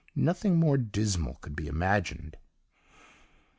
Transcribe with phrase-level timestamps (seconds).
[0.15, 2.35] Nothing more dismal could be imagined.